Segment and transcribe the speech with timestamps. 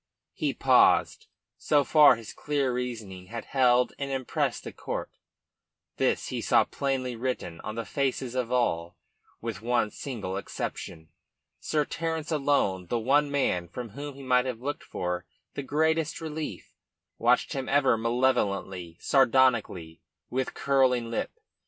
[0.33, 1.27] He paused.
[1.59, 5.11] So far his clear reasoning had held and impressed the court.
[5.97, 8.97] This he saw plainly written on the faces of all
[9.41, 11.09] with one single exception.
[11.59, 16.19] Sir Terence alone the one man from whom he might have looked for the greatest
[16.19, 16.73] relief
[17.19, 21.29] watched him ever malevolently, sardonically, with curling lip.